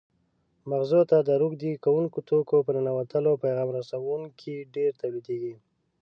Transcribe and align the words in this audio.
مغزو 0.69 1.01
ته 1.11 1.17
د 1.27 1.29
روږدي 1.41 1.71
کوونکو 1.85 2.17
توکو 2.29 2.57
په 2.65 2.71
ننوتلو 2.75 3.31
پیغام 3.43 3.69
رسوونکي 3.77 4.55
ډېر 4.75 4.91
تولیدېږي. 5.01 5.53